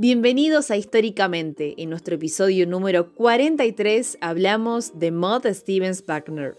[0.00, 1.74] Bienvenidos a Históricamente.
[1.76, 6.54] En nuestro episodio número 43 hablamos de Maud Stevens Wagner.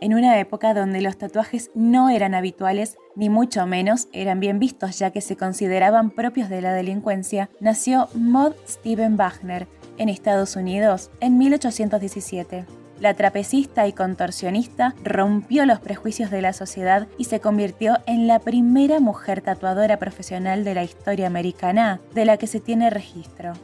[0.00, 4.98] En una época donde los tatuajes no eran habituales, ni mucho menos eran bien vistos
[4.98, 9.66] ya que se consideraban propios de la delincuencia, nació Maud Steven Wagner
[9.98, 12.79] en Estados Unidos en 1817.
[13.00, 18.40] La trapecista y contorsionista rompió los prejuicios de la sociedad y se convirtió en la
[18.40, 23.54] primera mujer tatuadora profesional de la historia americana de la que se tiene registro.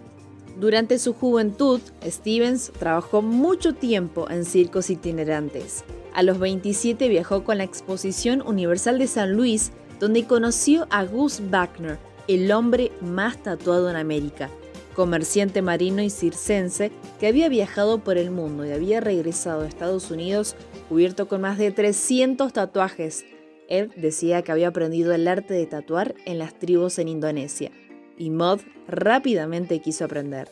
[0.58, 5.84] Durante su juventud, Stevens trabajó mucho tiempo en circos itinerantes.
[6.14, 11.42] A los 27 viajó con la Exposición Universal de San Luis, donde conoció a Gus
[11.50, 14.48] Wagner, el hombre más tatuado en América,
[14.96, 20.10] comerciante marino y circense que había viajado por el mundo y había regresado a Estados
[20.10, 20.56] Unidos
[20.88, 23.26] cubierto con más de 300 tatuajes.
[23.68, 27.70] Él decía que había aprendido el arte de tatuar en las tribus en Indonesia
[28.16, 30.48] y Mod rápidamente quiso aprender.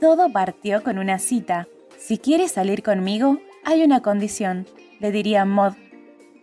[0.00, 1.68] Todo partió con una cita.
[1.98, 4.66] Si quieres salir conmigo, hay una condición,
[4.98, 5.74] le diría Mod,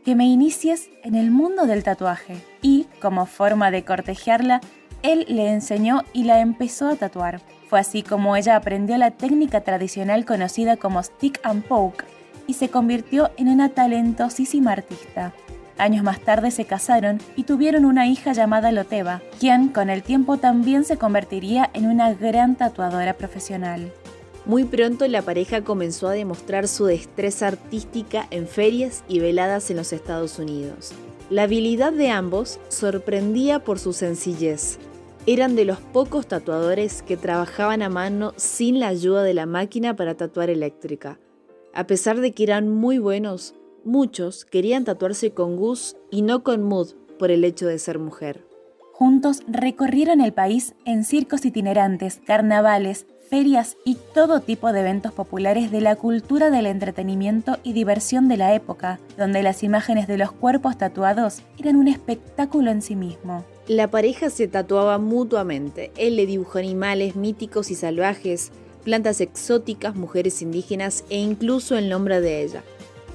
[0.05, 2.37] que me inicies en el mundo del tatuaje.
[2.61, 4.61] Y, como forma de cortejarla,
[5.03, 7.41] él le enseñó y la empezó a tatuar.
[7.69, 12.05] Fue así como ella aprendió la técnica tradicional conocida como stick and poke
[12.47, 15.33] y se convirtió en una talentosísima artista.
[15.77, 20.37] Años más tarde se casaron y tuvieron una hija llamada Loteva, quien con el tiempo
[20.37, 23.91] también se convertiría en una gran tatuadora profesional.
[24.45, 29.77] Muy pronto la pareja comenzó a demostrar su destreza artística en ferias y veladas en
[29.77, 30.93] los Estados Unidos.
[31.29, 34.77] La habilidad de ambos sorprendía por su sencillez,
[35.27, 39.95] eran de los pocos tatuadores que trabajaban a mano sin la ayuda de la máquina
[39.95, 41.19] para tatuar eléctrica.
[41.73, 46.63] A pesar de que eran muy buenos, muchos querían tatuarse con Gus y no con
[46.63, 48.50] Mood por el hecho de ser mujer.
[48.93, 55.71] Juntos recorrieron el país en circos itinerantes, carnavales, ferias y todo tipo de eventos populares
[55.71, 60.33] de la cultura del entretenimiento y diversión de la época, donde las imágenes de los
[60.33, 63.45] cuerpos tatuados eran un espectáculo en sí mismo.
[63.67, 65.91] La pareja se tatuaba mutuamente.
[65.95, 68.51] Él le dibujó animales míticos y salvajes,
[68.83, 72.63] plantas exóticas, mujeres indígenas e incluso el nombre de ella.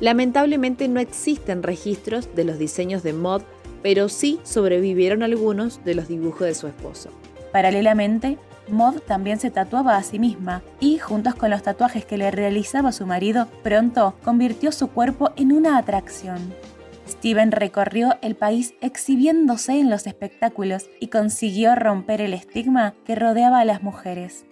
[0.00, 3.42] Lamentablemente no existen registros de los diseños de Mod,
[3.82, 7.10] pero sí sobrevivieron algunos de los dibujos de su esposo.
[7.52, 8.38] Paralelamente,
[8.68, 12.92] Maud también se tatuaba a sí misma y, juntos con los tatuajes que le realizaba
[12.92, 16.54] su marido, pronto convirtió su cuerpo en una atracción.
[17.08, 23.60] Steven recorrió el país exhibiéndose en los espectáculos y consiguió romper el estigma que rodeaba
[23.60, 24.44] a las mujeres.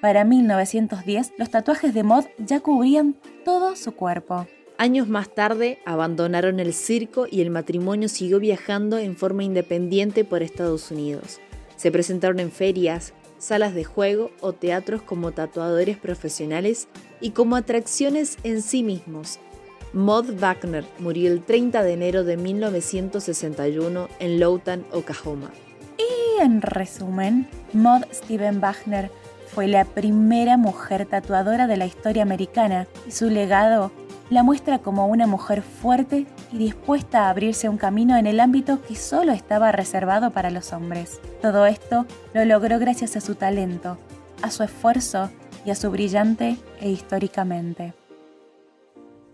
[0.00, 4.46] Para 1910, los tatuajes de Maud ya cubrían todo su cuerpo.
[4.80, 10.44] Años más tarde, abandonaron el circo y el matrimonio siguió viajando en forma independiente por
[10.44, 11.40] Estados Unidos.
[11.74, 16.86] Se presentaron en ferias, salas de juego o teatros como tatuadores profesionales
[17.20, 19.40] y como atracciones en sí mismos.
[19.92, 25.50] Maud Wagner murió el 30 de enero de 1961 en Lowtown, Oklahoma.
[25.98, 29.10] Y en resumen, Maud Steven Wagner
[29.52, 33.90] fue la primera mujer tatuadora de la historia americana y su legado
[34.30, 38.80] la muestra como una mujer fuerte y dispuesta a abrirse un camino en el ámbito
[38.82, 41.20] que solo estaba reservado para los hombres.
[41.40, 43.96] Todo esto lo logró gracias a su talento,
[44.42, 45.30] a su esfuerzo
[45.64, 47.94] y a su brillante e históricamente.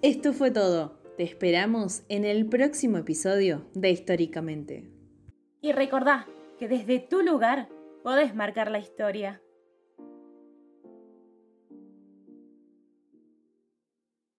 [0.02, 0.98] Esto fue todo.
[1.16, 4.90] Te esperamos en el próximo episodio de Históricamente.
[5.60, 6.26] Y recordá
[6.58, 7.68] que desde tu lugar
[8.02, 9.40] podés marcar la historia.